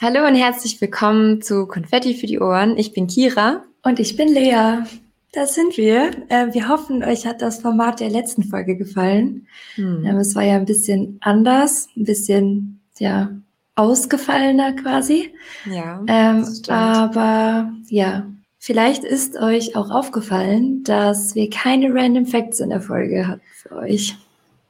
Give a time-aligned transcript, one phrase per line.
[0.00, 2.76] Hallo und herzlich willkommen zu Konfetti für die Ohren.
[2.76, 3.62] Ich bin Kira.
[3.84, 4.78] Und ich bin Lea.
[5.30, 6.10] Da sind wir.
[6.28, 9.46] Äh, wir hoffen, euch hat das Format der letzten Folge gefallen.
[9.76, 10.04] Hm.
[10.04, 13.30] Ähm, es war ja ein bisschen anders, ein bisschen, ja,
[13.76, 15.32] ausgefallener quasi.
[15.70, 16.02] Ja.
[16.08, 18.26] Ähm, aber ja,
[18.64, 23.76] vielleicht ist euch auch aufgefallen, dass wir keine Random Facts in der Folge hatten für
[23.76, 24.16] euch.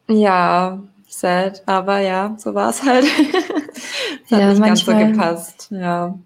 [0.09, 3.05] Ja, sad, aber ja, so war es halt.
[4.31, 5.69] hat ja, nicht manchmal, ganz so gepasst.
[5.71, 6.19] Ja.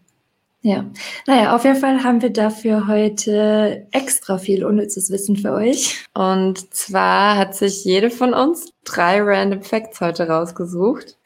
[0.63, 0.87] Ja,
[1.27, 6.07] naja, auf jeden Fall haben wir dafür heute extra viel unnützes Wissen für euch.
[6.15, 11.17] Und zwar hat sich jede von uns drei Random Facts heute rausgesucht.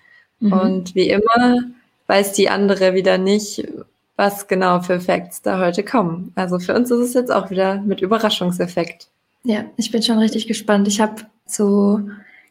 [0.40, 0.52] Mhm.
[0.52, 1.60] Und wie immer
[2.08, 3.66] weiß die andere wieder nicht,
[4.16, 6.32] was genau für Facts da heute kommen.
[6.34, 9.08] Also für uns ist es jetzt auch wieder mit Überraschungseffekt.
[9.44, 10.86] Ja, ich bin schon richtig gespannt.
[10.86, 12.00] Ich habe so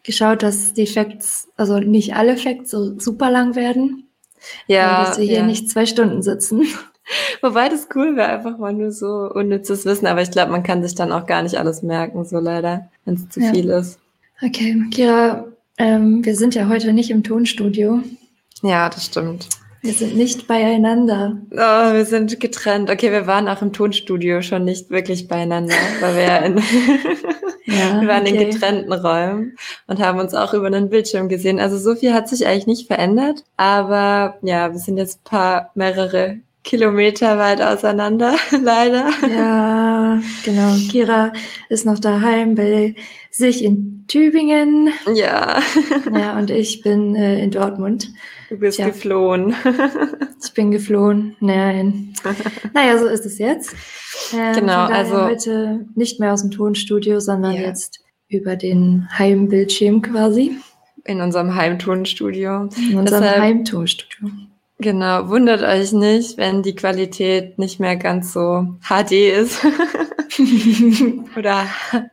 [0.03, 4.07] geschaut, dass die Facts, also nicht alle Facts so super lang werden.
[4.67, 5.05] Ja.
[5.05, 5.45] Dass wir hier ja.
[5.45, 6.63] nicht zwei Stunden sitzen.
[7.41, 10.07] Wobei das cool wäre, einfach mal nur so unnützes Wissen.
[10.07, 13.15] Aber ich glaube, man kann sich dann auch gar nicht alles merken, so leider, wenn
[13.15, 13.51] es zu ja.
[13.51, 13.99] viel ist.
[14.43, 15.45] Okay, Kira,
[15.77, 18.01] ähm, wir sind ja heute nicht im Tonstudio.
[18.63, 19.47] Ja, das stimmt.
[19.81, 21.37] Wir sind nicht beieinander.
[21.51, 22.91] Oh, wir sind getrennt.
[22.91, 26.57] Okay, wir waren auch im Tonstudio schon nicht wirklich beieinander, weil wir ja in,
[27.65, 28.43] ja, wir waren okay.
[28.43, 31.59] in getrennten Räumen und haben uns auch über einen Bildschirm gesehen.
[31.59, 35.71] Also so viel hat sich eigentlich nicht verändert, aber ja, wir sind jetzt ein paar
[35.73, 39.09] mehrere Kilometer weit auseinander, leider.
[39.27, 40.75] Ja, genau.
[40.91, 41.33] Kira
[41.69, 42.93] ist noch daheim bei
[43.31, 44.89] sich in Tübingen.
[45.13, 45.61] Ja.
[46.13, 48.11] Ja, und ich bin äh, in Dortmund.
[48.49, 48.87] Du bist ja.
[48.87, 49.55] geflohen.
[50.43, 51.37] ich bin geflohen.
[51.39, 52.13] Nein.
[52.73, 53.73] Naja, so ist es jetzt.
[54.33, 57.61] Ähm, genau, also heute nicht mehr aus dem Tonstudio, sondern ja.
[57.61, 60.57] jetzt über den Heimbildschirm quasi.
[61.05, 62.69] In unserem Heimtonstudio.
[62.77, 64.29] In unserem Deshalb, Heimtonstudio.
[64.81, 69.63] Genau, wundert euch nicht, wenn die Qualität nicht mehr ganz so HD ist
[71.37, 71.67] oder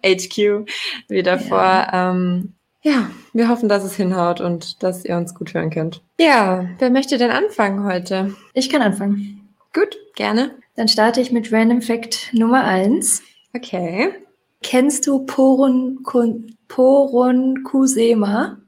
[0.04, 0.66] HQ
[1.08, 1.58] wie davor.
[1.58, 2.10] Ja.
[2.10, 2.52] Ähm,
[2.82, 6.02] ja, wir hoffen, dass es hinhaut und dass ihr uns gut hören könnt.
[6.20, 8.34] Ja, wer möchte denn anfangen heute?
[8.52, 9.48] Ich kann anfangen.
[9.72, 10.50] Gut, gerne.
[10.76, 13.22] Dann starte ich mit Random Fact Nummer eins.
[13.56, 14.10] Okay.
[14.62, 16.02] Kennst du Poron,
[16.68, 18.58] Poronkusema?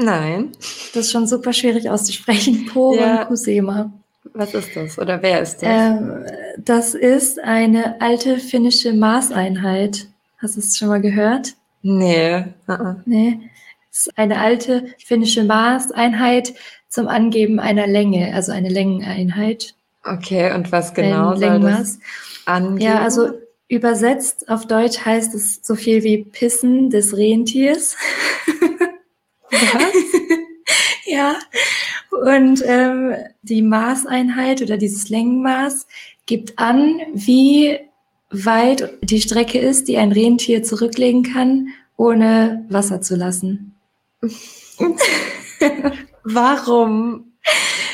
[0.00, 0.52] Nein.
[0.94, 2.66] Das ist schon super schwierig auszusprechen.
[2.72, 3.76] Poronkusema.
[3.76, 3.92] Ja.
[4.32, 5.68] Was ist das oder wer ist das?
[5.68, 6.24] Ähm,
[6.58, 10.06] das ist eine alte finnische Maßeinheit.
[10.38, 11.54] Hast du es schon mal gehört?
[11.82, 12.44] Nee.
[12.68, 12.96] Uh -uh.
[13.06, 13.40] Nee.
[13.90, 16.54] Das ist eine alte finnische Maßeinheit
[16.88, 19.74] zum Angeben einer Länge, also eine Längeneinheit.
[20.04, 21.98] Okay, und was genau soll das
[22.46, 22.80] angeben?
[22.80, 23.30] Ja, also
[23.68, 27.96] übersetzt auf Deutsch heißt es so viel wie Pissen des Rentiers.
[29.50, 30.20] Was?
[31.06, 31.36] ja.
[32.10, 35.86] Und ähm, die Maßeinheit oder dieses Längenmaß
[36.26, 37.78] gibt an, wie
[38.30, 43.74] weit die Strecke ist, die ein Rentier zurücklegen kann, ohne Wasser zu lassen.
[46.24, 47.32] Warum?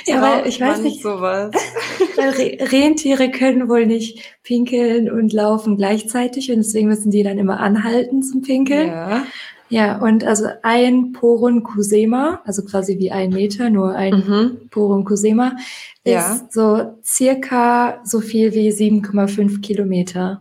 [0.07, 1.03] Ja, weil ich weiß nicht.
[1.03, 1.51] Sowas?
[2.17, 7.39] Weil Re Rentiere können wohl nicht pinkeln und laufen gleichzeitig und deswegen müssen die dann
[7.39, 8.89] immer anhalten zum Pinkeln.
[8.89, 9.27] Ja.
[9.69, 14.69] Ja, und also ein Poron Kusema, also quasi wie ein Meter, nur ein mhm.
[14.71, 15.57] Poron Kusema,
[16.05, 16.49] ist ja.
[16.51, 20.41] so circa so viel wie 7,5 Kilometer.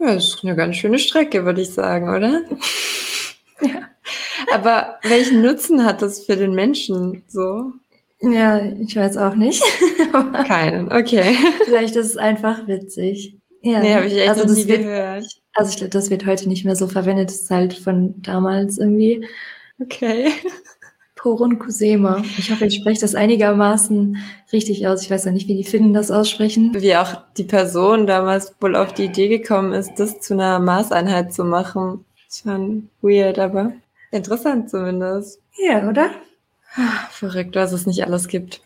[0.00, 2.42] Ja, das ist eine ganz schöne Strecke, würde ich sagen, oder?
[3.60, 3.88] ja.
[4.52, 7.72] Aber welchen Nutzen hat das für den Menschen so?
[8.20, 9.62] Ja, ich weiß auch nicht.
[10.46, 11.36] Keinen, okay.
[11.64, 13.36] Vielleicht ist es einfach witzig.
[13.62, 15.24] Ja, nee, habe ich echt also nie gehört.
[15.54, 17.30] Also ich glaube, das wird heute nicht mehr so verwendet.
[17.30, 19.26] Das ist halt von damals irgendwie.
[19.80, 20.30] Okay.
[21.16, 22.22] Poron Kusema.
[22.36, 24.18] Ich hoffe, ich spreche das einigermaßen
[24.52, 25.02] richtig aus.
[25.02, 26.74] Ich weiß ja nicht, wie die Finnen das aussprechen.
[26.74, 31.32] Wie auch die Person damals wohl auf die Idee gekommen ist, das zu einer Maßeinheit
[31.32, 32.04] zu machen.
[32.30, 33.72] Schon weird, aber
[34.10, 35.40] interessant zumindest.
[35.56, 36.10] Ja, oder?
[36.76, 38.60] Ah, verrückt, was es nicht alles gibt.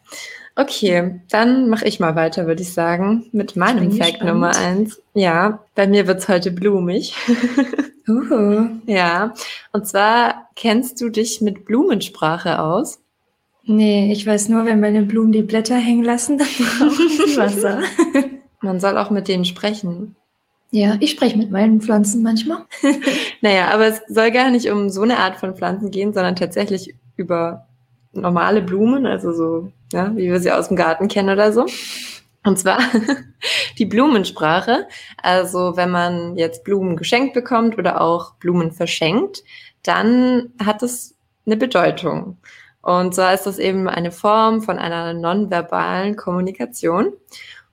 [0.59, 4.25] Okay, dann mache ich mal weiter, würde ich sagen, mit meinem Fact.
[4.25, 5.01] Nummer eins.
[5.15, 7.15] Ja, bei mir wird's heute blumig.
[8.09, 8.67] uh.
[8.85, 9.35] Ja,
[9.71, 12.99] und zwar kennst du dich mit Blumensprache aus?
[13.67, 17.83] Nee, ich weiß nur, wenn meine Blumen die Blätter hängen lassen, dann brauchen sie Wasser.
[18.61, 20.17] Man soll auch mit denen sprechen.
[20.73, 22.65] Ja, ich spreche mit meinen Pflanzen manchmal.
[23.43, 26.97] naja, aber es soll gar nicht um so eine Art von Pflanzen gehen, sondern tatsächlich
[27.15, 27.69] über
[28.13, 31.67] normale Blumen, also so, ja, wie wir sie aus dem Garten kennen oder so.
[32.45, 32.79] Und zwar
[33.79, 34.87] die Blumensprache.
[35.23, 39.43] Also wenn man jetzt Blumen geschenkt bekommt oder auch Blumen verschenkt,
[39.83, 41.15] dann hat es
[41.47, 42.39] eine Bedeutung.
[42.81, 47.13] Und zwar ist das eben eine Form von einer nonverbalen Kommunikation.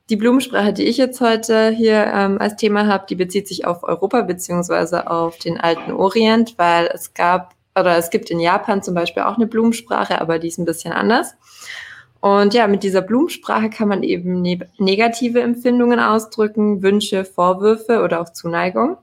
[0.10, 3.84] Die Blumensprache, die ich jetzt heute hier ähm, als Thema habe, die bezieht sich auf
[3.84, 8.94] Europa beziehungsweise auf den alten Orient, weil es gab oder es gibt in Japan zum
[8.94, 11.36] Beispiel auch eine Blumensprache, aber die ist ein bisschen anders.
[12.25, 18.19] Und ja, mit dieser Blumensprache kann man eben ne negative Empfindungen ausdrücken, Wünsche, Vorwürfe oder
[18.19, 18.98] auch Zuneigung.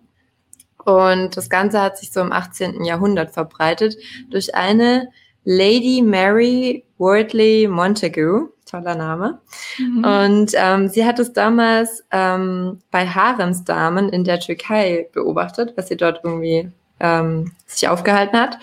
[0.84, 2.82] Und das Ganze hat sich so im 18.
[2.84, 3.96] Jahrhundert verbreitet
[4.30, 5.06] durch eine
[5.44, 9.38] Lady Mary Wordley Montagu, toller Name.
[9.78, 10.04] Mhm.
[10.04, 15.96] Und ähm, sie hat es damals ähm, bei Haremsdamen in der Türkei beobachtet, was sie
[15.96, 18.58] dort irgendwie ähm, sich aufgehalten hat.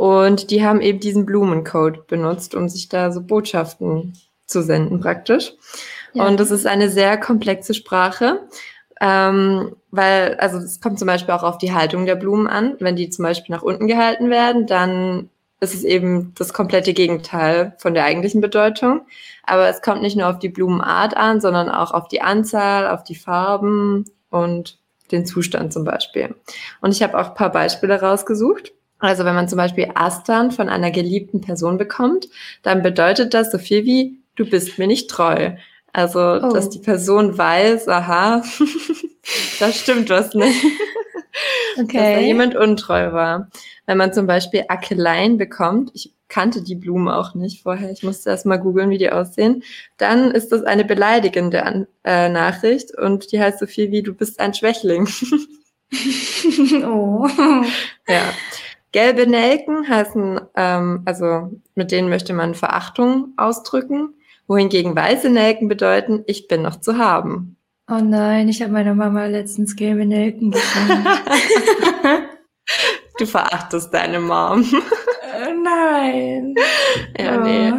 [0.00, 4.14] Und die haben eben diesen Blumencode benutzt, um sich da so Botschaften
[4.46, 5.52] zu senden praktisch.
[6.14, 6.26] Ja.
[6.26, 8.40] Und das ist eine sehr komplexe Sprache.
[8.98, 12.76] Ähm, weil, also es kommt zum Beispiel auch auf die Haltung der Blumen an.
[12.78, 15.28] Wenn die zum Beispiel nach unten gehalten werden, dann
[15.60, 19.02] ist es eben das komplette Gegenteil von der eigentlichen Bedeutung.
[19.44, 23.04] Aber es kommt nicht nur auf die Blumenart an, sondern auch auf die Anzahl, auf
[23.04, 24.78] die Farben und
[25.12, 26.34] den Zustand zum Beispiel.
[26.80, 28.72] Und ich habe auch ein paar Beispiele rausgesucht.
[29.00, 32.28] Also wenn man zum Beispiel Astern von einer geliebten Person bekommt,
[32.62, 35.52] dann bedeutet das so viel wie, du bist mir nicht treu.
[35.92, 36.52] Also, oh.
[36.52, 38.42] dass die Person weiß, aha,
[39.58, 40.64] da stimmt was nicht.
[41.78, 41.84] Okay.
[41.96, 43.48] Dass da jemand untreu war.
[43.86, 48.30] Wenn man zum Beispiel Akelein bekommt, ich kannte die Blumen auch nicht vorher, ich musste
[48.30, 49.64] erst mal googeln, wie die aussehen,
[49.96, 54.38] dann ist das eine beleidigende äh, Nachricht und die heißt so viel wie, du bist
[54.38, 55.08] ein Schwächling.
[56.84, 57.28] oh.
[58.08, 58.32] Ja.
[58.92, 64.14] Gelbe Nelken heißen, ähm, also mit denen möchte man Verachtung ausdrücken,
[64.48, 67.56] wohingegen weiße Nelken bedeuten, ich bin noch zu haben.
[67.88, 71.04] Oh nein, ich habe meiner Mama letztens gelbe Nelken gegeben.
[73.18, 74.64] du verachtest deine Mom.
[75.32, 76.54] Äh, nein.
[77.18, 77.42] Ja, oh.
[77.42, 77.72] nee.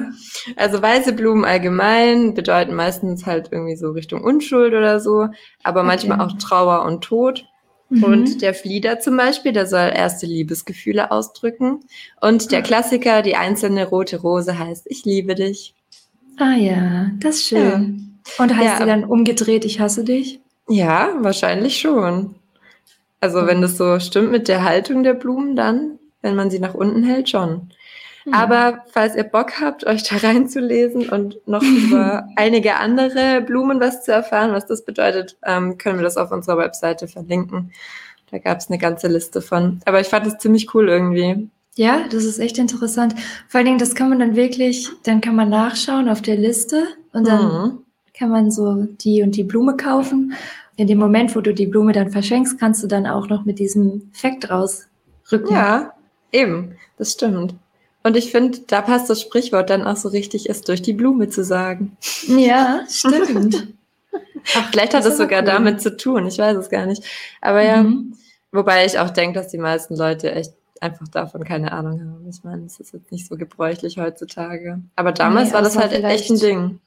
[0.55, 5.27] Also weiße Blumen allgemein bedeuten meistens halt irgendwie so Richtung Unschuld oder so,
[5.63, 5.87] aber okay.
[5.87, 7.45] manchmal auch Trauer und Tod.
[7.91, 8.03] Mhm.
[8.03, 11.81] Und der Flieder zum Beispiel, der soll erste Liebesgefühle ausdrücken.
[12.21, 12.63] Und der ah.
[12.63, 15.75] Klassiker, die einzelne rote Rose heißt, ich liebe dich.
[16.37, 18.17] Ah ja, das ist schön.
[18.37, 18.43] Ja.
[18.43, 20.39] Und heißt ja, sie dann umgedreht, ich hasse dich?
[20.69, 22.35] Ja, wahrscheinlich schon.
[23.19, 26.73] Also wenn das so stimmt mit der Haltung der Blumen, dann, wenn man sie nach
[26.73, 27.71] unten hält, schon.
[28.25, 28.33] Mhm.
[28.33, 34.03] Aber falls ihr Bock habt, euch da reinzulesen und noch über einige andere Blumen was
[34.03, 37.71] zu erfahren, was das bedeutet, ähm, können wir das auf unserer Webseite verlinken.
[38.31, 39.81] Da gab es eine ganze Liste von.
[39.85, 41.49] Aber ich fand das ziemlich cool irgendwie.
[41.75, 43.15] Ja, das ist echt interessant.
[43.47, 46.83] Vor allen Dingen, das kann man dann wirklich, dann kann man nachschauen auf der Liste
[47.13, 47.77] und dann mhm
[48.21, 50.33] kann man so die und die Blume kaufen.
[50.75, 53.57] In dem Moment, wo du die Blume dann verschenkst, kannst du dann auch noch mit
[53.57, 55.51] diesem Effekt rausrücken.
[55.51, 55.93] Ja,
[56.31, 57.55] eben, das stimmt.
[58.03, 61.29] Und ich finde, da passt das Sprichwort dann auch so richtig, es durch die Blume
[61.29, 61.97] zu sagen.
[62.27, 63.67] Ja, stimmt.
[64.55, 65.45] Ach, vielleicht hat es sogar cool.
[65.45, 67.03] damit zu tun, ich weiß es gar nicht.
[67.41, 68.15] Aber ja, mhm.
[68.51, 72.27] wobei ich auch denke, dass die meisten Leute echt einfach davon keine Ahnung haben.
[72.27, 74.81] Ich meine, es ist jetzt nicht so gebräuchlich heutzutage.
[74.95, 76.79] Aber damals nee, war das halt echt ein Ding.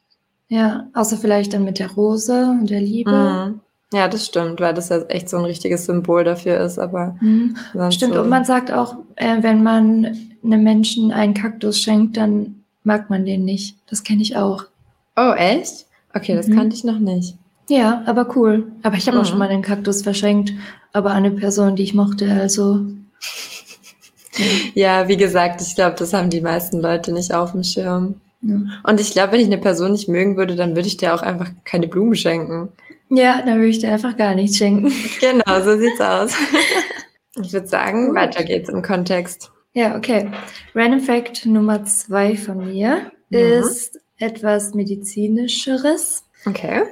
[0.48, 3.10] Ja, außer vielleicht dann mit der Rose und der Liebe.
[3.10, 3.60] Mhm.
[3.94, 7.16] Ja, das stimmt, weil das ja echt so ein richtiges Symbol dafür ist, aber.
[7.20, 7.54] Mhm.
[7.90, 8.22] Stimmt, so.
[8.22, 13.24] und man sagt auch, äh, wenn man einem Menschen einen Kaktus schenkt, dann mag man
[13.24, 13.76] den nicht.
[13.88, 14.64] Das kenne ich auch.
[15.16, 15.86] Oh, echt?
[16.12, 16.56] Okay, das mhm.
[16.56, 17.36] kannte ich noch nicht.
[17.68, 18.72] Ja, aber cool.
[18.82, 19.38] Aber ich habe auch schon mhm.
[19.38, 20.52] mal einen Kaktus verschenkt,
[20.92, 22.80] aber an eine Person, die ich mochte, also.
[24.74, 28.16] Ja, wie gesagt, ich glaube, das haben die meisten Leute nicht auf dem Schirm.
[28.42, 31.22] Und ich glaube, wenn ich eine Person nicht mögen würde, dann würde ich dir auch
[31.22, 32.68] einfach keine Blumen schenken.
[33.10, 34.92] Ja, dann würde ich dir einfach gar nichts schenken.
[35.20, 36.32] Genau, so sieht's aus.
[37.42, 38.14] Ich würde sagen, Gut.
[38.14, 39.50] weiter geht's im Kontext.
[39.72, 40.30] Ja, okay.
[40.72, 43.38] Random Fact Nummer zwei von mir mhm.
[43.38, 46.22] ist etwas medizinischeres.
[46.46, 46.84] Okay.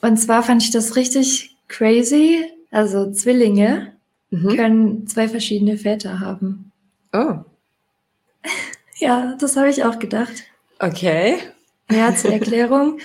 [0.00, 2.44] Und zwar fand ich das richtig crazy.
[2.70, 3.92] Also Zwillinge
[4.30, 4.56] mhm.
[4.56, 6.72] können zwei verschiedene Väter haben.
[7.12, 7.34] Oh.
[9.00, 10.32] Ja, das habe ich auch gedacht.
[10.80, 11.38] Okay.
[11.88, 12.98] Ja, zur Erklärung.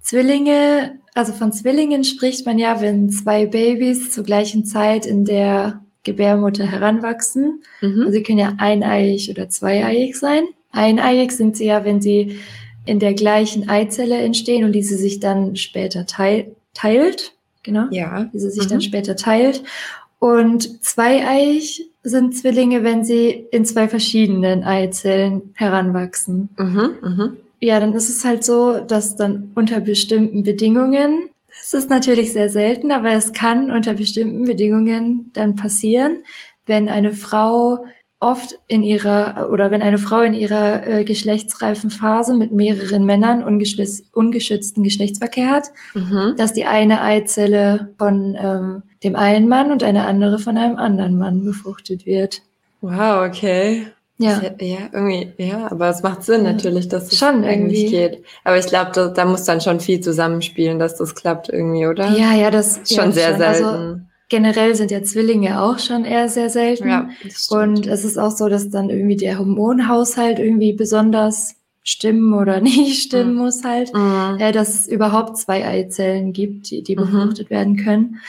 [0.00, 5.82] Zwillinge, also von Zwillingen spricht man ja, wenn zwei Babys zur gleichen Zeit in der
[6.04, 7.62] Gebärmutter heranwachsen.
[7.80, 8.00] Mhm.
[8.00, 10.44] Also sie können ja eineiig oder zweieiig sein.
[10.72, 12.38] Eineiig sind sie ja, wenn sie
[12.84, 17.32] in der gleichen Eizelle entstehen und diese sich dann später teil teilt.
[17.62, 17.86] Genau.
[17.90, 18.30] Ja.
[18.32, 18.70] Diese sich mhm.
[18.70, 19.62] dann später teilt.
[20.18, 26.48] Und zweieich sind Zwillinge, wenn sie in zwei verschiedenen Eizellen heranwachsen.
[26.56, 27.32] Mhm, mh.
[27.62, 32.48] Ja, dann ist es halt so, dass dann unter bestimmten Bedingungen, das ist natürlich sehr
[32.48, 36.24] selten, aber es kann unter bestimmten Bedingungen dann passieren,
[36.66, 37.84] wenn eine Frau
[38.18, 43.44] oft in ihrer oder wenn eine Frau in ihrer äh, geschlechtsreifen Phase mit mehreren Männern
[43.44, 46.34] ungeschützten Geschlechtsverkehr hat, mhm.
[46.36, 51.16] dass die eine Eizelle von ähm, dem einen Mann und eine andere von einem anderen
[51.16, 52.42] Mann befruchtet wird.
[52.80, 53.86] Wow, okay.
[54.18, 54.40] Ja.
[54.60, 56.52] ja, irgendwie, ja, aber es macht Sinn ja.
[56.52, 58.22] natürlich, dass es schon irgendwie geht.
[58.44, 62.10] Aber ich glaube, da, da, muss dann schon viel zusammenspielen, dass das klappt irgendwie, oder?
[62.10, 63.42] Ja, ja, das ist schon ja, sehr schon.
[63.42, 63.78] Also selten.
[63.80, 66.88] Also, generell sind ja Zwillinge auch schon eher sehr selten.
[66.88, 67.08] Ja,
[67.50, 73.02] und es ist auch so, dass dann irgendwie der Hormonhaushalt irgendwie besonders stimmen oder nicht
[73.02, 73.38] stimmen mhm.
[73.38, 74.38] muss halt, mhm.
[74.52, 77.00] dass es überhaupt zwei Eizellen gibt, die, die mhm.
[77.00, 77.54] befruchtet mhm.
[77.54, 78.20] werden können.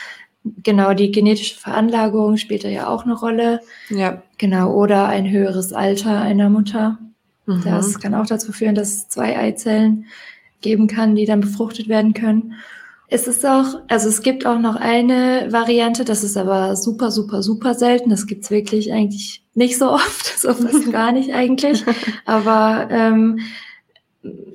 [0.62, 3.60] Genau, die genetische Veranlagung spielt da ja auch eine Rolle.
[3.88, 4.22] Ja.
[4.36, 6.98] Genau, oder ein höheres Alter einer Mutter.
[7.46, 7.62] Mhm.
[7.64, 10.06] Das kann auch dazu führen, dass es zwei Eizellen
[10.60, 12.54] geben kann, die dann befruchtet werden können.
[13.08, 17.42] Es ist auch, also es gibt auch noch eine Variante, das ist aber super, super,
[17.42, 18.10] super selten.
[18.10, 21.84] Das gibt's wirklich eigentlich nicht so oft, so fast gar nicht eigentlich.
[22.24, 23.40] Aber ähm,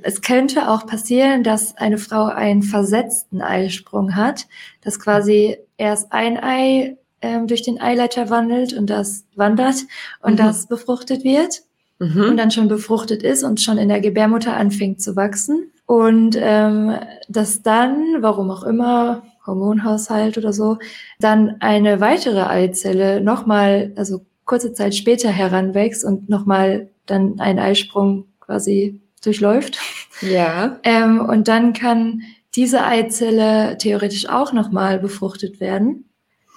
[0.01, 4.47] es könnte auch passieren, dass eine Frau einen versetzten Eisprung hat,
[4.81, 9.75] dass quasi erst ein Ei ähm, durch den Eileiter wandelt und das wandert
[10.21, 10.37] und mhm.
[10.37, 11.61] das befruchtet wird
[11.99, 12.23] mhm.
[12.29, 15.71] und dann schon befruchtet ist und schon in der Gebärmutter anfängt zu wachsen.
[15.85, 16.95] Und ähm,
[17.27, 20.77] dass dann, warum auch immer, Hormonhaushalt oder so,
[21.19, 28.25] dann eine weitere Eizelle nochmal, also kurze Zeit später heranwächst und nochmal dann einen Eisprung
[28.39, 29.79] quasi durchläuft.
[30.21, 30.79] Ja.
[30.83, 32.21] Ähm, und dann kann
[32.55, 36.05] diese Eizelle theoretisch auch nochmal befruchtet werden.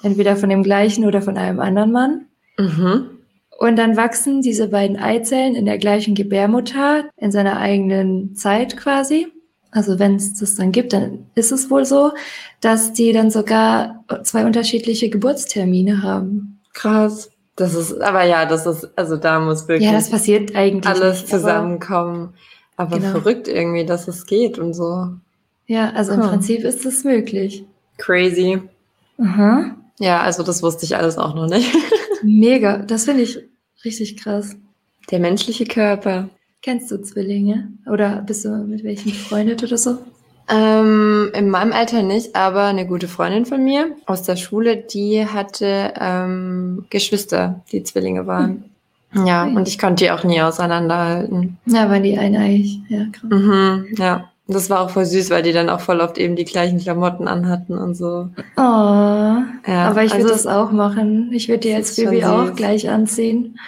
[0.02, 2.26] Entweder von dem gleichen oder von einem anderen Mann.
[2.58, 3.10] Mhm.
[3.58, 9.28] Und dann wachsen diese beiden Eizellen in der gleichen Gebärmutter in seiner eigenen Zeit quasi.
[9.70, 12.12] Also wenn es das dann gibt, dann ist es wohl so,
[12.60, 16.60] dass die dann sogar zwei unterschiedliche Geburtstermine haben.
[16.74, 17.30] Krass.
[17.54, 19.88] Das ist, aber ja, das ist, also da muss wirklich.
[19.88, 20.86] Ja, das passiert eigentlich.
[20.86, 22.34] Alles nicht, zusammenkommen.
[22.76, 23.10] Aber, genau.
[23.10, 25.08] verrückt irgendwie, dass es geht und so.
[25.66, 26.28] Ja, also im hm.
[26.28, 27.64] Prinzip ist es möglich.
[27.98, 28.60] Crazy.
[29.18, 29.76] Aha.
[29.98, 31.72] Ja, also das wusste ich alles auch noch nicht.
[32.22, 33.38] Mega, das finde ich
[33.84, 34.56] richtig krass.
[35.10, 36.28] Der menschliche Körper.
[36.62, 37.72] Kennst du Zwillinge?
[37.90, 39.98] Oder bist du mit welchen befreundet oder so?
[40.48, 45.24] Ähm, in meinem Alter nicht, aber eine gute Freundin von mir aus der Schule, die
[45.24, 48.50] hatte ähm, Geschwister, die Zwillinge waren.
[48.50, 48.64] Hm.
[49.14, 51.58] Ja, und ich konnte die auch nie auseinanderhalten.
[51.66, 53.30] Ja, weil die eineig, ja, krass.
[53.30, 54.28] Mhm, ja.
[54.48, 57.28] Das war auch voll süß, weil die dann auch voll oft eben die gleichen Klamotten
[57.28, 58.28] anhatten und so.
[58.56, 61.30] Oh, ja, aber ich würde also das auch machen.
[61.32, 63.58] Ich würde die als Baby auch gleich anziehen.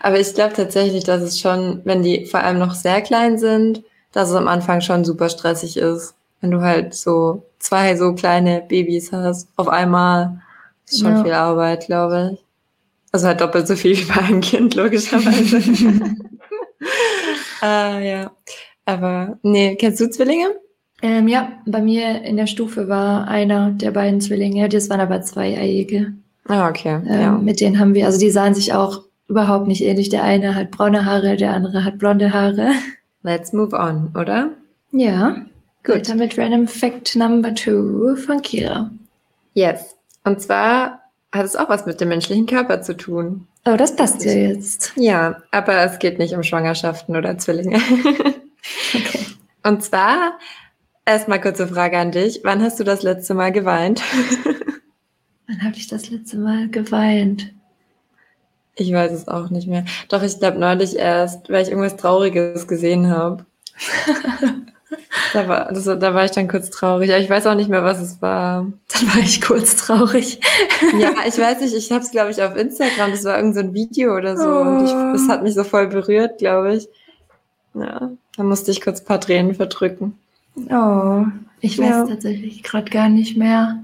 [0.00, 3.82] Aber ich glaube tatsächlich, dass es schon, wenn die vor allem noch sehr klein sind,
[4.12, 6.14] dass es am Anfang schon super stressig ist.
[6.40, 10.42] Wenn du halt so zwei so kleine Babys hast auf einmal.
[10.86, 11.22] ist schon ja.
[11.24, 12.43] viel Arbeit, glaube ich.
[13.14, 15.62] Also halt doppelt so viel wie bei einem Kind, logischerweise.
[17.62, 18.32] äh, ja.
[18.86, 20.46] Aber nee, kennst du Zwillinge?
[21.00, 24.68] Ähm, ja, bei mir in der Stufe war einer der beiden Zwillinge.
[24.68, 26.12] Das waren aber zwei Eiige.
[26.48, 27.00] Ah, okay.
[27.06, 27.38] Ähm, ja.
[27.38, 30.08] Mit denen haben wir, also die sahen sich auch überhaupt nicht ähnlich.
[30.08, 32.72] Der eine hat braune Haare, der andere hat blonde Haare.
[33.22, 34.50] Let's move on, oder?
[34.90, 35.36] Ja.
[35.84, 35.94] Gut.
[35.94, 38.90] Weiter mit Random Fact Number Two von Kira.
[39.52, 39.94] Yes.
[40.24, 41.03] Und zwar
[41.34, 43.48] hat es auch was mit dem menschlichen Körper zu tun.
[43.66, 44.92] Oh, das passt ja jetzt.
[44.96, 47.76] Ja, aber es geht nicht um Schwangerschaften oder Zwillinge.
[48.94, 49.26] okay.
[49.64, 50.38] Und zwar,
[51.04, 52.40] erstmal kurze Frage an dich.
[52.44, 54.00] Wann hast du das letzte Mal geweint?
[55.48, 57.52] Wann habe ich das letzte Mal geweint?
[58.76, 59.84] Ich weiß es auch nicht mehr.
[60.08, 63.44] Doch, ich glaube neulich erst, weil ich irgendwas Trauriges gesehen habe.
[65.32, 67.10] da, war, das, da war ich dann kurz traurig.
[67.10, 68.66] Ich weiß auch nicht mehr, was es war.
[68.92, 70.40] Dann war ich kurz traurig.
[70.98, 73.10] ja, ich weiß nicht, ich habe es, glaube ich, auf Instagram.
[73.10, 74.48] Das war irgendein so Video oder so.
[74.48, 74.60] Oh.
[74.60, 76.88] Und ich, das hat mich so voll berührt, glaube ich.
[77.74, 80.18] Ja, da musste ich kurz ein paar Tränen verdrücken.
[80.70, 81.24] Oh,
[81.60, 82.06] ich weiß ja.
[82.06, 83.82] tatsächlich gerade gar nicht mehr.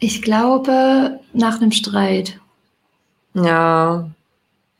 [0.00, 2.40] Ich glaube, nach einem Streit.
[3.34, 4.10] Ja.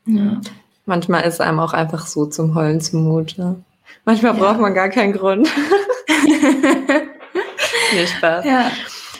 [0.06, 0.40] ja.
[0.84, 3.62] Manchmal ist einem auch einfach so zum Heulen zumute.
[4.04, 4.40] Manchmal ja.
[4.40, 5.48] braucht man gar keinen Grund.
[7.94, 8.44] nee, Spaß.
[8.44, 8.70] Ja.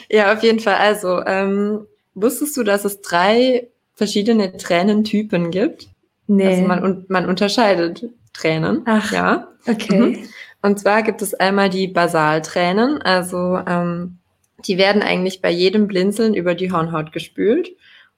[0.09, 0.75] ja, auf jeden Fall.
[0.75, 5.87] Also, ähm, wusstest du, dass es drei verschiedene Tränentypen gibt?
[6.27, 6.47] Nee.
[6.47, 8.81] Also man, man unterscheidet Tränen.
[8.85, 9.47] Ach, ja.
[9.67, 9.99] Okay.
[9.99, 10.29] Mhm.
[10.61, 13.01] Und zwar gibt es einmal die Basaltränen.
[13.01, 14.17] Also ähm,
[14.65, 17.69] die werden eigentlich bei jedem Blinzeln über die Hornhaut gespült.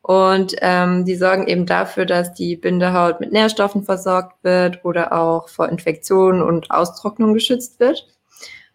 [0.05, 5.49] Und ähm, die sorgen eben dafür, dass die Bindehaut mit Nährstoffen versorgt wird oder auch
[5.49, 8.05] vor Infektionen und Austrocknung geschützt wird.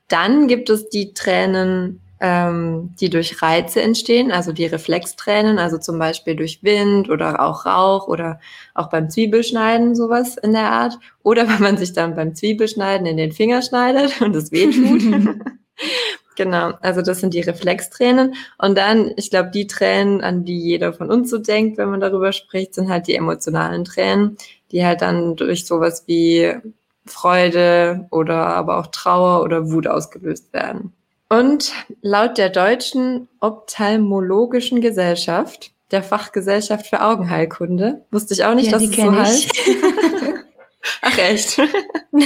[0.09, 6.01] Dann gibt es die Tränen, ähm, die durch Reize entstehen, also die Reflextränen, also zum
[6.01, 8.41] Beispiel durch Wind oder auch Rauch oder
[8.75, 10.99] auch beim Zwiebelschneiden sowas in der Art.
[11.23, 15.37] Oder wenn man sich dann beim Zwiebelschneiden in den Finger schneidet und es wehtut.
[16.41, 18.35] genau, also das sind die Reflextränen.
[18.57, 22.01] Und dann, ich glaube, die Tränen, an die jeder von uns so denkt, wenn man
[22.01, 24.39] darüber spricht, sind halt die emotionalen Tränen,
[24.73, 26.55] die halt dann durch sowas wie
[27.05, 30.95] Freude oder aber auch Trauer oder Wut ausgelöst werden.
[31.29, 38.79] Und laut der Deutschen Ophthalmologischen Gesellschaft, der Fachgesellschaft für Augenheilkunde, wusste ich auch nicht, ja,
[38.79, 39.53] dass es so heißt.
[41.03, 41.61] Ach echt?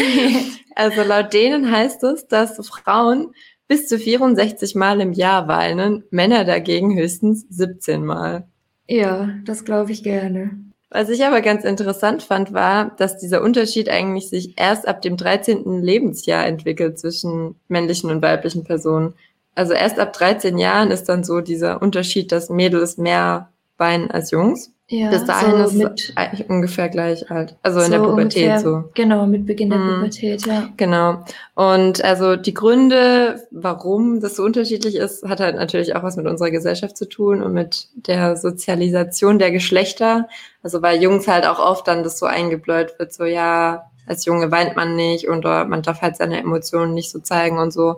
[0.77, 3.35] also laut denen heißt es, dass Frauen
[3.69, 8.47] bis zu 64 Mal im Jahr weinen, Männer dagegen höchstens 17 Mal.
[8.89, 10.51] Ja, das glaube ich gerne.
[10.91, 15.17] Was ich aber ganz interessant fand, war, dass dieser Unterschied eigentlich sich erst ab dem
[15.17, 15.83] 13.
[15.83, 19.15] Lebensjahr entwickelt zwischen männlichen und weiblichen Personen.
[19.55, 24.31] Also erst ab 13 Jahren ist dann so dieser Unterschied, dass Mädels mehr weinen als
[24.31, 24.74] Jungs.
[24.95, 27.57] Ja, Bis dahin so ist eigentlich ungefähr gleich alt.
[27.63, 28.85] Also so in der Pubertät ungefähr, so.
[28.95, 29.95] Genau, mit Beginn der mhm.
[29.97, 30.69] Pubertät, ja.
[30.77, 31.25] Genau.
[31.55, 36.27] Und also die Gründe, warum das so unterschiedlich ist, hat halt natürlich auch was mit
[36.27, 40.29] unserer Gesellschaft zu tun und mit der Sozialisation der Geschlechter.
[40.63, 44.53] Also weil Jungs halt auch oft dann das so eingebläut wird, so ja, als Junge
[44.53, 47.97] weint man nicht und man darf halt seine Emotionen nicht so zeigen und so.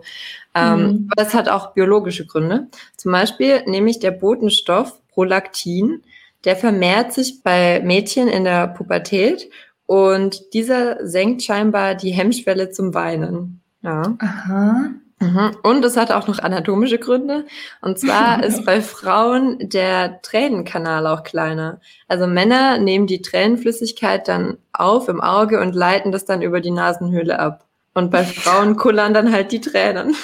[0.54, 1.08] Ähm, mhm.
[1.10, 2.68] aber es hat auch biologische Gründe.
[2.96, 6.02] Zum Beispiel nämlich der Botenstoff Prolaktin
[6.46, 9.50] der vermehrt sich bei Mädchen in der Pubertät
[9.84, 13.60] und dieser senkt scheinbar die Hemmschwelle zum Weinen.
[13.82, 14.16] Ja.
[14.18, 14.90] Aha.
[15.18, 15.56] Mhm.
[15.62, 17.46] Und es hat auch noch anatomische Gründe.
[17.80, 21.80] Und zwar ist bei Frauen der Tränenkanal auch kleiner.
[22.08, 26.70] Also Männer nehmen die Tränenflüssigkeit dann auf im Auge und leiten das dann über die
[26.70, 27.64] Nasenhöhle ab.
[27.94, 30.14] Und bei Frauen kullern dann halt die Tränen.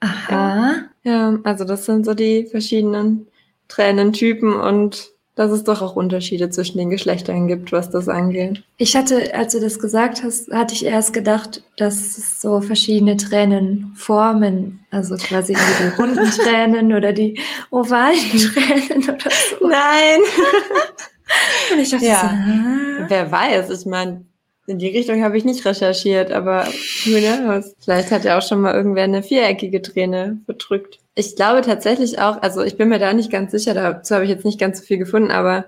[0.00, 0.74] Aha.
[1.04, 3.28] Ja, also das sind so die verschiedenen
[3.68, 8.62] Tränentypen und dass es doch auch Unterschiede zwischen den Geschlechtern gibt, was das angeht.
[8.78, 13.18] Ich hatte, als du das gesagt hast, hatte ich erst gedacht, dass es so verschiedene
[13.18, 17.38] Tränenformen, also quasi die runden Tränen oder die
[17.70, 19.68] ovalen Tränen oder so.
[19.68, 20.20] Nein.
[21.72, 22.34] Und ich dachte, ja.
[23.00, 24.24] so, wer weiß, ich meine,
[24.66, 26.66] in die Richtung habe ich nicht recherchiert, aber
[27.04, 27.74] who knows?
[27.80, 30.98] Vielleicht hat ja auch schon mal irgendwer eine viereckige Träne verdrückt.
[31.18, 34.30] Ich glaube tatsächlich auch, also ich bin mir da nicht ganz sicher, dazu habe ich
[34.30, 35.64] jetzt nicht ganz so viel gefunden, aber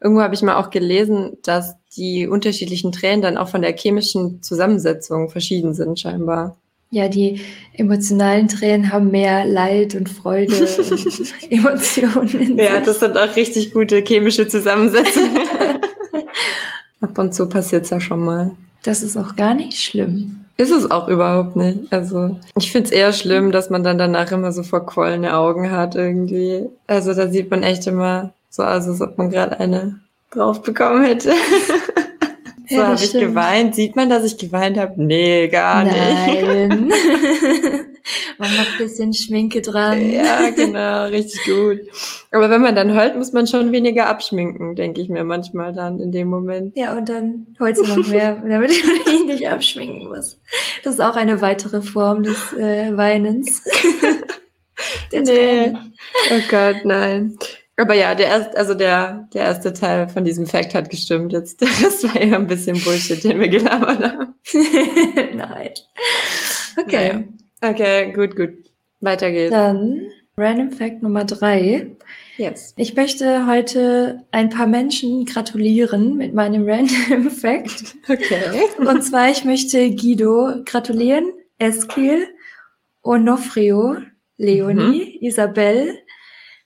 [0.00, 4.42] irgendwo habe ich mal auch gelesen, dass die unterschiedlichen Tränen dann auch von der chemischen
[4.42, 6.56] Zusammensetzung verschieden sind, scheinbar.
[6.90, 7.40] Ja, die
[7.72, 12.58] emotionalen Tränen haben mehr Leid und Freude und Emotionen.
[12.58, 15.36] ja, das sind auch richtig gute chemische Zusammensetzungen.
[17.00, 18.52] Ab und zu passiert es ja schon mal.
[18.84, 20.41] Das ist auch gar nicht schlimm.
[20.62, 21.92] Ist es auch überhaupt nicht.
[21.92, 25.96] Also ich finde es eher schlimm, dass man dann danach immer so verquollene Augen hat
[25.96, 26.68] irgendwie.
[26.86, 29.98] Also da sieht man echt immer so aus, als ob man gerade eine
[30.30, 31.32] drauf bekommen hätte.
[32.68, 33.74] so ja, habe ich geweint.
[33.74, 34.92] Sieht man, dass ich geweint habe?
[35.02, 36.86] Nee, gar Nein.
[36.86, 37.84] nicht.
[38.38, 40.10] man macht ein bisschen Schminke dran.
[40.10, 41.80] Ja, genau, richtig gut.
[42.30, 46.00] Aber wenn man dann heult, muss man schon weniger abschminken, denke ich mir manchmal dann
[46.00, 46.76] in dem Moment.
[46.76, 50.40] Ja, und dann heult du noch mehr, damit man ihn nicht abschminken muss.
[50.84, 53.62] Das ist auch eine weitere Form des äh, Weinens.
[55.12, 55.72] nee.
[56.30, 57.38] Oh Gott, nein.
[57.76, 61.32] Aber ja, der erste, also der, der erste Teil von diesem Fact hat gestimmt.
[61.32, 64.34] Jetzt, das war ja ein bisschen Bullshit, den wir gelabert haben.
[65.34, 65.70] Nein.
[66.76, 67.12] Okay.
[67.12, 67.24] Naja.
[67.62, 68.50] Okay, gut, gut.
[69.00, 69.52] Weiter geht's.
[69.52, 71.92] Dann Random Fact Nummer drei.
[72.36, 72.74] Yes.
[72.76, 77.94] Ich möchte heute ein paar Menschen gratulieren mit meinem Random Fact.
[78.08, 78.62] Okay.
[78.78, 82.26] Und zwar, ich möchte Guido gratulieren, Eskil,
[83.02, 83.96] Onofrio,
[84.38, 85.26] Leonie, mhm.
[85.26, 85.98] Isabel,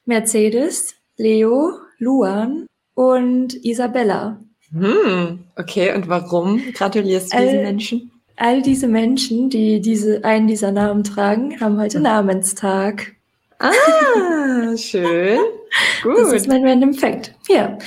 [0.06, 4.40] Mercedes, Leo, Luan und Isabella.
[4.72, 8.10] Hm, okay, und warum gratulierst du diesen Menschen?
[8.36, 13.14] All diese Menschen, die diese, einen dieser Namen tragen, haben heute Namenstag.
[13.58, 15.38] Ah, schön.
[16.02, 16.16] Gut.
[16.18, 17.34] Das ist mein Random Fact.
[17.48, 17.78] Ja.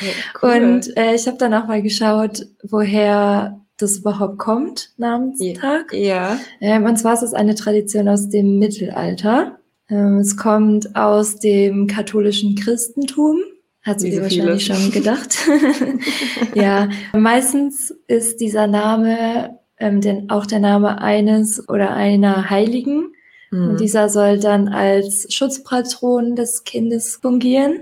[0.42, 0.50] cool.
[0.52, 5.94] Und äh, ich habe dann auch mal geschaut, woher das überhaupt kommt, Namenstag.
[5.94, 6.40] Ja.
[6.60, 9.60] Ähm, und zwar ist es eine Tradition aus dem Mittelalter.
[9.90, 13.38] Ähm, es kommt aus dem katholischen Christentum.
[13.82, 15.38] Hat sie dir wahrscheinlich schon gedacht.
[16.54, 23.14] ja, meistens ist dieser Name ähm, denn auch der Name eines oder einer Heiligen.
[23.52, 23.70] Mhm.
[23.70, 27.82] Und dieser soll dann als Schutzpatron des Kindes fungieren.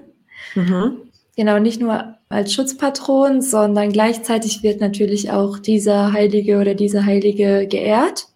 [0.56, 0.98] Mhm.
[1.36, 7.68] genau, nicht nur als Schutzpatron, sondern gleichzeitig wird natürlich auch dieser Heilige oder diese Heilige
[7.68, 8.28] geehrt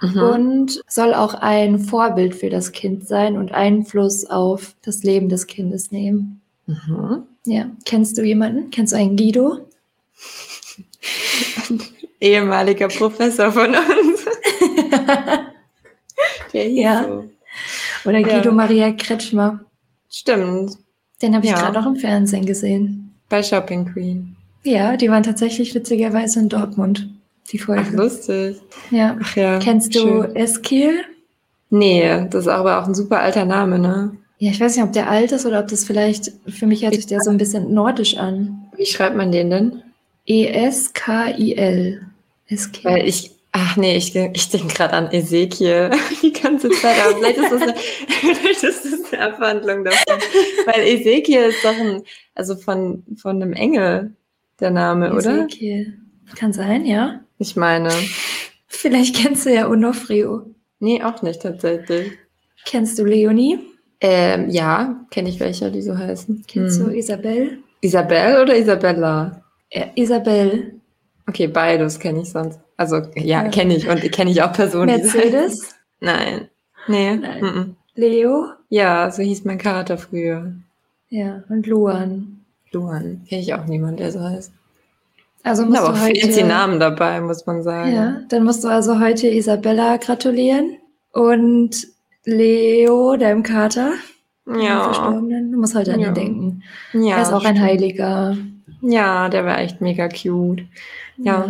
[0.00, 0.22] mhm.
[0.22, 5.46] und soll auch ein Vorbild für das Kind sein und Einfluss auf das Leben des
[5.46, 6.40] Kindes nehmen.
[6.66, 7.24] Mhm.
[7.46, 8.70] Ja, kennst du jemanden?
[8.70, 9.58] Kennst du einen Guido?
[12.20, 14.26] Ehemaliger Professor von uns.
[16.52, 17.04] Der ja.
[17.04, 17.30] So.
[18.08, 18.52] Oder Guido ja.
[18.52, 19.60] Maria Kretschmer.
[20.10, 20.76] Stimmt.
[21.22, 21.58] Den habe ich ja.
[21.58, 23.14] gerade auch im Fernsehen gesehen.
[23.28, 24.36] Bei Shopping Queen.
[24.62, 27.08] Ja, die waren tatsächlich witzigerweise in Dortmund,
[27.50, 27.86] die Folge.
[27.86, 28.56] Ach, lustig.
[28.90, 29.16] Ja.
[29.22, 29.58] Ach ja.
[29.58, 30.36] Kennst du schön.
[30.36, 31.04] Eskil?
[31.70, 34.16] Nee, das ist aber auch ein super alter Name, ne?
[34.38, 36.94] Ja, ich weiß nicht, ob der alt ist oder ob das vielleicht, für mich hört
[36.94, 38.70] sich der so ein bisschen nordisch an.
[38.76, 39.82] Wie schreibt man den denn?
[40.26, 42.00] E-S-K-I-L.
[42.50, 42.84] Eskil.
[42.84, 45.90] Weil ich, ach nee, ich, ich denke gerade an Ezekiel
[46.22, 47.74] die ganze Zeit, aber vielleicht ist das eine,
[48.34, 50.18] vielleicht ist das eine Abwandlung davon.
[50.66, 52.02] Weil Ezekiel ist doch ein,
[52.34, 54.14] also von, von einem Engel
[54.58, 55.30] der Name, Ezekiel.
[55.30, 55.44] oder?
[55.44, 55.98] Ezekiel.
[56.36, 57.20] Kann sein, ja.
[57.38, 57.90] Ich meine.
[58.66, 60.54] Vielleicht kennst du ja Onofrio.
[60.78, 62.12] Nee, auch nicht tatsächlich.
[62.64, 63.58] Kennst du Leonie?
[64.00, 66.44] Ähm, ja, kenne ich welche, die so heißen.
[66.46, 66.86] Kennst hm.
[66.86, 67.58] du Isabel?
[67.80, 69.42] Isabel oder Isabella?
[69.68, 70.79] Äh, Isabel.
[71.30, 72.58] Okay, beides kenne ich sonst.
[72.76, 73.48] Also ja, ja.
[73.48, 74.86] kenne ich und kenne ich auch Personen.
[74.86, 75.76] Mercedes?
[76.00, 76.48] Nein.
[76.88, 77.16] Nee.
[77.16, 77.40] Nein.
[77.40, 77.66] Mm -mm.
[77.94, 78.46] Leo?
[78.68, 80.52] Ja, so hieß mein Kater früher.
[81.08, 82.40] Ja, und Luan.
[82.72, 83.22] Luan.
[83.28, 84.52] Kenne ich auch niemand, der so heißt.
[85.44, 87.94] Also musst aber du heute, fancy Namen dabei, muss man sagen.
[87.94, 90.78] Ja, dann musst du also heute Isabella gratulieren
[91.12, 91.86] und
[92.24, 93.92] Leo, deinem Kater.
[94.46, 94.84] Ja.
[94.84, 95.52] Verstorbenen.
[95.52, 96.62] Du musst heute an ihn denken.
[96.92, 97.16] Ja.
[97.16, 98.36] Er ist auch ein Heiliger.
[98.82, 100.64] Ja, der war echt mega cute.
[101.16, 101.48] Ja.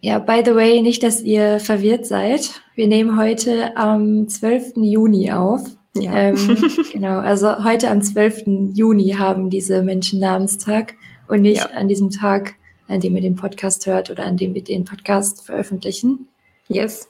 [0.00, 0.18] ja.
[0.18, 2.62] By the way, nicht, dass ihr verwirrt seid.
[2.74, 4.76] Wir nehmen heute am 12.
[4.76, 5.62] Juni auf.
[5.96, 6.12] Ja.
[6.14, 6.36] Ähm,
[6.92, 8.74] genau, also heute am 12.
[8.74, 10.94] Juni haben diese Menschen Namenstag
[11.28, 11.70] und nicht ja.
[11.70, 12.54] an diesem Tag,
[12.88, 16.28] an dem ihr den Podcast hört oder an dem wir den Podcast veröffentlichen.
[16.68, 17.08] Yes.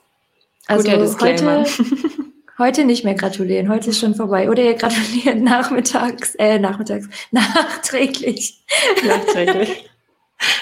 [0.66, 1.64] Also heute,
[2.58, 4.50] heute nicht mehr gratulieren, heute ist schon vorbei.
[4.50, 8.64] Oder ihr gratuliert nachmittags, äh, nachmittags, nachträglich.
[9.06, 9.88] Nachträglich.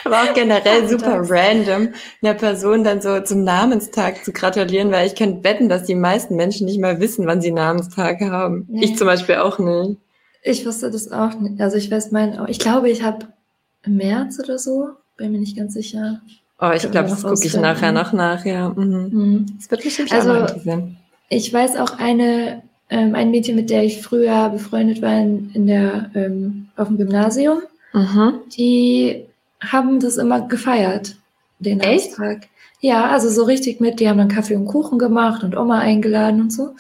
[0.05, 1.91] Aber auch generell super random,
[2.23, 6.37] einer Person dann so zum Namenstag zu gratulieren, weil ich könnte wetten, dass die meisten
[6.37, 8.67] Menschen nicht mal wissen, wann sie Namenstag haben.
[8.69, 8.85] Nee.
[8.85, 9.99] Ich zum Beispiel auch nicht.
[10.43, 11.61] Ich wusste das auch nicht.
[11.61, 13.27] Also ich weiß mein, ich glaube, ich habe
[13.85, 16.23] im März oder so, bin mir nicht ganz sicher.
[16.59, 18.71] Oh, ich glaube, das gucke ich nachher noch nach, ja.
[18.71, 19.09] Mhm.
[19.13, 19.47] Mhm.
[19.59, 20.65] Das wird bestimmt also, auch
[21.29, 25.67] Ich weiß auch eine, ähm, ein Mädchen, mit der ich früher befreundet war in, in
[25.67, 27.63] der, ähm, auf dem Gymnasium.
[27.93, 28.35] Mhm.
[28.57, 29.25] Die
[29.61, 31.17] haben das immer gefeiert,
[31.59, 32.17] den Echt?
[32.81, 36.41] Ja, also so richtig mit, die haben dann Kaffee und Kuchen gemacht und Oma eingeladen
[36.43, 36.75] und so.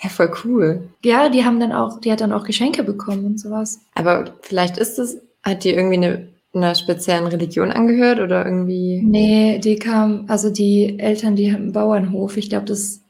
[0.00, 0.88] Ja, voll cool.
[1.04, 3.80] Ja, die haben dann auch, die hat dann auch Geschenke bekommen und sowas.
[3.94, 9.02] Aber vielleicht ist es, hat die irgendwie eine, einer speziellen Religion angehört oder irgendwie?
[9.02, 12.36] Nee, die kam, also die Eltern, die haben einen Bauernhof.
[12.36, 13.00] Ich glaube, das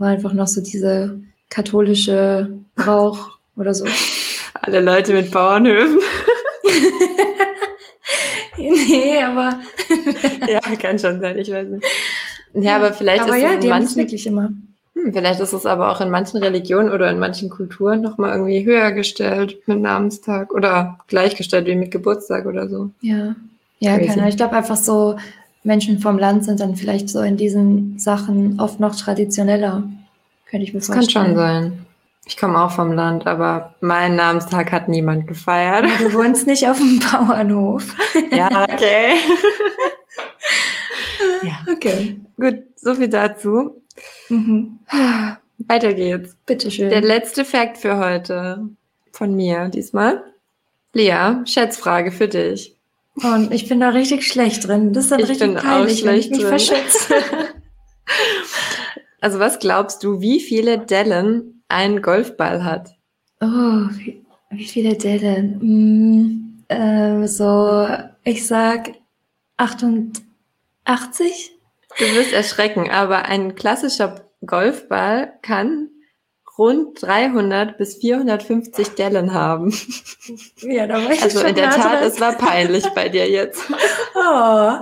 [0.00, 3.84] war einfach noch so diese katholische Brauch oder so.
[4.54, 6.00] Alle Leute mit Bauernhöfen.
[8.58, 9.60] nee, aber.
[10.48, 11.84] ja, kann schon sein, ich weiß nicht.
[12.54, 14.52] Ja, aber vielleicht aber ist ja, es in manchen, wirklich immer.
[14.94, 18.64] Hm, vielleicht ist es aber auch in manchen Religionen oder in manchen Kulturen nochmal irgendwie
[18.64, 22.90] höher gestellt mit Namenstag oder gleichgestellt wie mit Geburtstag oder so.
[23.00, 23.36] Ja.
[23.78, 25.16] Ja, keine Ich glaube einfach so,
[25.62, 29.82] Menschen vom Land sind dann vielleicht so in diesen Sachen oft noch traditioneller.
[30.48, 31.04] Könnte ich mir das vorstellen.
[31.04, 31.86] Das kann schon sein.
[32.26, 35.86] Ich komme auch vom Land, aber meinen Namenstag hat niemand gefeiert.
[35.98, 37.94] Du wohnst nicht auf dem Bauernhof.
[38.30, 39.14] ja, okay.
[41.42, 42.20] ja, okay.
[42.36, 43.82] Gut, so viel dazu.
[44.28, 44.78] Mhm.
[45.66, 46.36] Weiter geht's.
[46.46, 46.90] Bitteschön.
[46.90, 48.68] Der letzte Fakt für heute
[49.12, 50.22] von mir diesmal.
[50.92, 52.76] Lea, Schätzfrage für dich.
[53.22, 54.92] Und ich bin da richtig schlecht drin.
[54.92, 56.48] Das ist dann ich richtig bin peinlich, auch schlecht wenn ich mich drin.
[56.48, 57.14] verschätze.
[59.20, 62.94] also was glaubst du, wie viele Dellen einen Golfball hat?
[63.40, 65.60] Oh, wie, wie viele Dellen?
[65.60, 67.88] Hm, äh, so,
[68.24, 68.92] ich sag
[69.56, 71.52] 88?
[71.98, 75.88] Du wirst erschrecken, aber ein klassischer Golfball kann
[76.58, 79.74] rund 300 bis 450 Dellen haben.
[80.58, 83.62] Ja, da war ich Also in der Tat, es war peinlich bei dir jetzt.
[84.14, 84.72] Oh,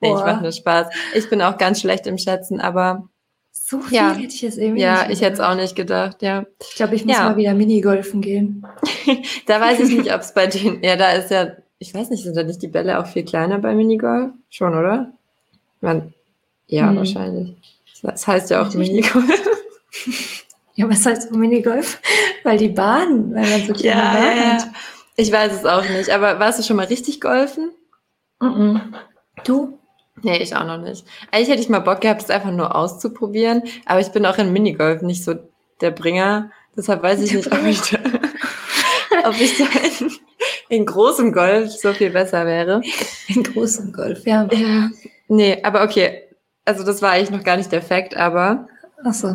[0.00, 0.88] nee, ich mache nur Spaß.
[1.14, 3.08] Ich bin auch ganz schlecht im Schätzen, aber
[3.50, 4.12] so viel ja.
[4.12, 6.44] hätte ich jetzt irgendwie Ja, ich hätte es auch nicht gedacht, ja.
[6.60, 7.30] Ich glaube, ich muss ja.
[7.30, 8.66] mal wieder Minigolfen gehen.
[9.46, 12.22] da weiß ich nicht, ob es bei denen, ja, da ist ja, ich weiß nicht,
[12.22, 14.32] sind da nicht die Bälle auch viel kleiner bei Minigolf?
[14.50, 15.12] Schon, oder?
[15.80, 16.12] Man,
[16.66, 16.96] ja, hm.
[16.96, 17.54] wahrscheinlich.
[18.02, 19.24] Das heißt ja auch Minigolf.
[20.74, 22.00] ja, was heißt Minigolf?
[22.44, 24.44] Weil die Bahn, weil man so kleine ja, Bahn ja.
[24.54, 24.66] hat.
[25.16, 27.70] Ich weiß es auch nicht, aber warst du schon mal richtig golfen?
[28.40, 28.80] Mm -mm.
[29.44, 29.78] Du?
[30.22, 31.04] Nee, ich auch noch nicht.
[31.30, 34.52] Eigentlich hätte ich mal Bock gehabt, es einfach nur auszuprobieren, aber ich bin auch in
[34.52, 35.34] Minigolf nicht so
[35.80, 36.50] der Bringer.
[36.76, 37.98] Deshalb weiß ich der nicht, ob ich da,
[39.28, 39.64] ob ich da
[40.00, 40.12] in,
[40.68, 42.82] in, großem Golf so viel besser wäre.
[43.28, 44.48] In großem Golf, ja.
[44.50, 44.90] ja.
[45.28, 46.22] Nee, aber okay.
[46.64, 48.68] Also das war eigentlich noch gar nicht der Fakt, aber
[49.04, 49.34] Ach so.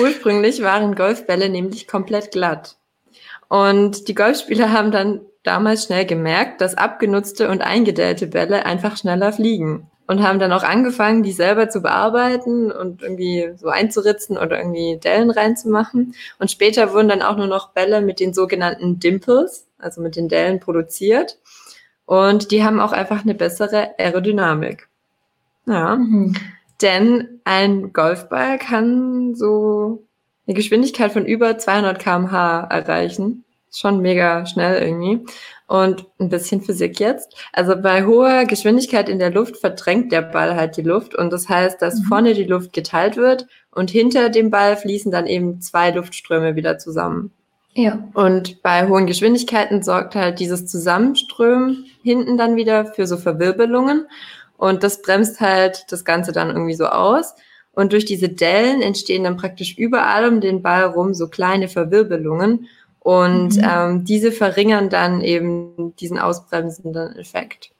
[0.00, 2.76] Ursprünglich waren Golfbälle nämlich komplett glatt.
[3.48, 9.32] Und die Golfspieler haben dann damals schnell gemerkt, dass abgenutzte und eingedellte Bälle einfach schneller
[9.32, 14.58] fliegen und haben dann auch angefangen, die selber zu bearbeiten und irgendwie so einzuritzen oder
[14.58, 16.14] irgendwie Dellen reinzumachen.
[16.38, 20.28] Und später wurden dann auch nur noch Bälle mit den sogenannten Dimples, also mit den
[20.28, 21.38] Dellen produziert.
[22.04, 24.88] Und die haben auch einfach eine bessere Aerodynamik.
[25.66, 25.96] Ja.
[25.96, 26.36] Mhm.
[26.82, 30.06] Denn ein Golfball kann so
[30.46, 33.44] eine Geschwindigkeit von über 200 kmh erreichen.
[33.74, 35.24] Schon mega schnell irgendwie.
[35.66, 37.34] Und ein bisschen Physik jetzt.
[37.52, 41.14] Also bei hoher Geschwindigkeit in der Luft verdrängt der Ball halt die Luft.
[41.14, 42.04] Und das heißt, dass mhm.
[42.04, 46.76] vorne die Luft geteilt wird und hinter dem Ball fließen dann eben zwei Luftströme wieder
[46.76, 47.32] zusammen.
[47.74, 48.06] Ja.
[48.12, 54.06] Und bei hohen Geschwindigkeiten sorgt halt dieses Zusammenströmen hinten dann wieder für so Verwirbelungen.
[54.62, 57.34] Und das bremst halt das Ganze dann irgendwie so aus.
[57.72, 62.68] Und durch diese Dellen entstehen dann praktisch überall um den Ball rum so kleine Verwirbelungen.
[63.00, 63.68] Und mhm.
[63.68, 67.72] ähm, diese verringern dann eben diesen ausbremsenden Effekt.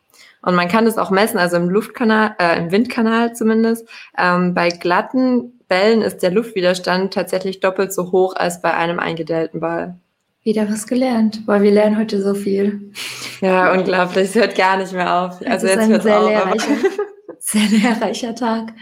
[0.44, 3.88] Und man kann das auch messen, also im Luftkanal, äh, im Windkanal zumindest.
[4.18, 9.60] Ähm, bei glatten Bällen ist der Luftwiderstand tatsächlich doppelt so hoch als bei einem eingedellten
[9.60, 9.94] Ball.
[10.44, 12.92] Wieder was gelernt, weil wir lernen heute so viel.
[13.40, 14.24] Ja, unglaublich.
[14.24, 15.40] Es hört gar nicht mehr auf.
[15.46, 16.28] Also jetzt hört es auf.
[16.28, 16.76] Lehrreicher,
[17.38, 18.72] sehr lehrreicher Tag.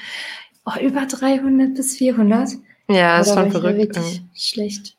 [0.64, 2.50] Oh, über 300 bis 400.
[2.88, 3.78] Ja, ist schon verrückt.
[3.78, 4.96] Wirklich schlecht.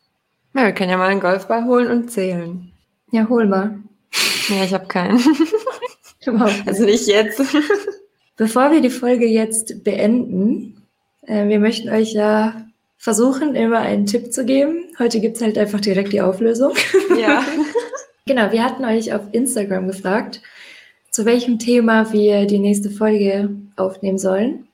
[0.54, 2.72] Ja, wir können ja mal einen Golfball holen und zählen.
[3.12, 3.80] Ja, hol mal.
[4.50, 5.20] Ja, ich habe keinen.
[6.66, 7.42] also nicht jetzt.
[8.38, 10.82] Bevor wir die Folge jetzt beenden,
[11.24, 12.66] äh, wir möchten euch ja
[13.02, 14.84] versuchen, immer einen Tipp zu geben.
[15.00, 16.74] Heute gibt's halt einfach direkt die Auflösung.
[17.20, 17.44] Ja.
[18.28, 20.40] genau, wir hatten euch auf Instagram gefragt,
[21.10, 24.68] zu welchem Thema wir die nächste Folge aufnehmen sollen.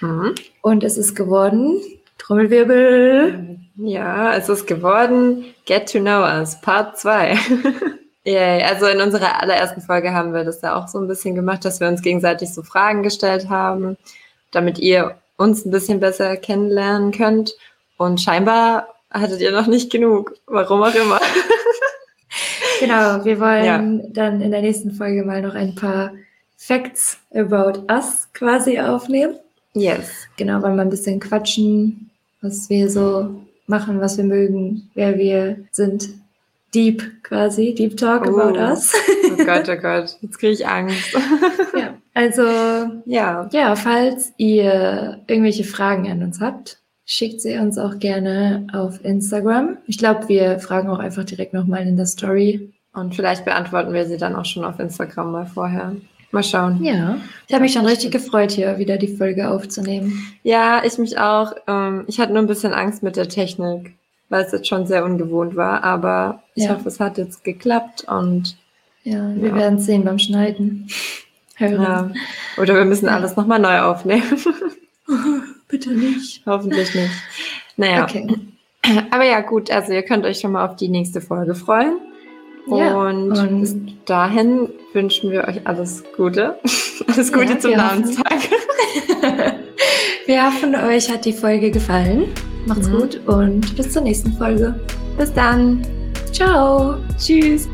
[0.00, 0.36] Mhm.
[0.62, 1.80] Und es ist geworden,
[2.18, 3.58] Trommelwirbel.
[3.74, 7.36] Ja, es ist geworden Get to Know Us, Part 2.
[8.24, 11.64] yeah, also in unserer allerersten Folge haben wir das ja auch so ein bisschen gemacht,
[11.64, 13.96] dass wir uns gegenseitig so Fragen gestellt haben,
[14.52, 17.56] damit ihr uns ein bisschen besser kennenlernen könnt.
[18.02, 21.20] Und scheinbar hattet ihr noch nicht genug, warum auch immer.
[22.80, 24.08] genau, wir wollen ja.
[24.08, 26.12] dann in der nächsten Folge mal noch ein paar
[26.56, 29.36] Facts about us quasi aufnehmen.
[29.74, 30.10] Yes.
[30.36, 32.10] Genau, weil wir ein bisschen quatschen,
[32.40, 36.08] was wir so machen, was wir mögen, wer wir sind.
[36.74, 38.30] Deep quasi, Deep Talk oh.
[38.30, 38.94] about us.
[39.26, 41.12] oh Gott, oh Gott, jetzt kriege ich Angst.
[41.76, 42.42] ja, also
[43.04, 43.48] ja.
[43.52, 49.78] ja, falls ihr irgendwelche Fragen an uns habt, schickt sie uns auch gerne auf Instagram.
[49.86, 52.72] Ich glaube, wir fragen auch einfach direkt nochmal in der Story.
[52.94, 55.96] Und vielleicht beantworten wir sie dann auch schon auf Instagram mal vorher.
[56.30, 56.82] Mal schauen.
[56.82, 60.26] Ja, ich habe mich schon richtig gefreut, hier wieder die Folge aufzunehmen.
[60.42, 61.52] Ja, ich mich auch.
[61.66, 63.94] Ähm, ich hatte nur ein bisschen Angst mit der Technik,
[64.30, 65.84] weil es jetzt schon sehr ungewohnt war.
[65.84, 66.70] Aber ich ja.
[66.70, 68.56] hoffe, es hat jetzt geklappt und
[69.04, 69.54] ja, wir ja.
[69.54, 70.88] werden sehen beim Schneiden.
[71.56, 71.82] Hören.
[71.82, 72.10] Ja.
[72.62, 74.38] Oder wir müssen alles nochmal neu aufnehmen.
[75.72, 76.42] Bitte nicht.
[76.46, 77.10] Hoffentlich nicht.
[77.78, 78.04] Naja.
[78.04, 78.28] Okay.
[79.10, 81.96] Aber ja, gut, also ihr könnt euch schon mal auf die nächste Folge freuen.
[82.66, 86.58] Ja, und, und, bis dahin wünschen wir euch alles Gute.
[87.08, 88.38] alles Gute ja, zum Namenstag.
[90.26, 92.26] wir hoffen, euch hat die Folge gefallen.
[92.66, 92.98] Macht's mhm.
[92.98, 94.78] gut und bis zur nächsten Folge.
[95.16, 95.82] Bis dann.
[96.30, 96.96] Ciao.
[97.18, 97.68] Tschüss.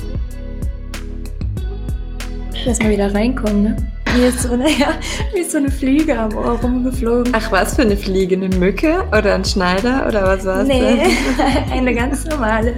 [2.64, 3.76] Lass mal wieder reinkommen, ne?
[4.14, 4.94] Hier ist so eine, ja,
[5.35, 7.33] wie ist so eine Fliege am Ohr rumgeflogen.
[7.35, 8.37] Ach, was für eine Fliege?
[8.37, 10.68] Eine Mücke oder ein Schneider oder was war es?
[10.68, 11.03] Nee,
[11.73, 12.75] eine ganz normale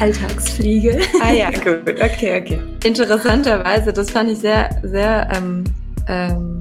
[0.00, 1.00] Alltagsfliege.
[1.22, 2.58] Ah ja, gut, okay, okay.
[2.84, 5.64] Interessanterweise, das fand ich sehr, sehr, ähm,
[6.08, 6.58] ähm,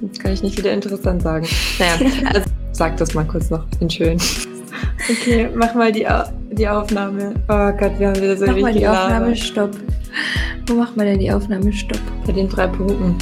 [0.00, 1.46] jetzt kann ich nicht wieder interessant sagen.
[1.78, 4.18] Naja, also, sag das mal kurz noch in schön.
[5.10, 6.06] Okay, mach mal die,
[6.52, 7.34] die Aufnahme.
[7.48, 9.72] Oh Gott, wir haben wieder so Mach mal die Aufnahme Stopp.
[10.66, 12.00] Wo macht man denn die Aufnahme Stopp?
[12.26, 13.16] Bei den drei Punkten.